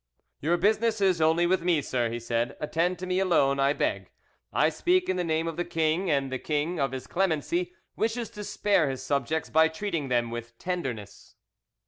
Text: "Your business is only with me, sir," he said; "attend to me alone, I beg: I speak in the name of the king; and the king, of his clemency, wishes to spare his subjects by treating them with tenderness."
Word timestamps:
"Your 0.39 0.57
business 0.57 0.99
is 0.99 1.21
only 1.21 1.45
with 1.45 1.61
me, 1.61 1.79
sir," 1.79 2.09
he 2.09 2.19
said; 2.19 2.57
"attend 2.59 2.97
to 2.97 3.05
me 3.05 3.19
alone, 3.19 3.59
I 3.59 3.73
beg: 3.73 4.09
I 4.51 4.69
speak 4.69 5.07
in 5.07 5.15
the 5.15 5.23
name 5.23 5.47
of 5.47 5.57
the 5.57 5.63
king; 5.63 6.09
and 6.09 6.31
the 6.31 6.39
king, 6.39 6.79
of 6.79 6.91
his 6.91 7.05
clemency, 7.05 7.75
wishes 7.95 8.31
to 8.31 8.43
spare 8.43 8.89
his 8.89 9.03
subjects 9.03 9.51
by 9.51 9.67
treating 9.67 10.07
them 10.07 10.31
with 10.31 10.57
tenderness." 10.57 11.35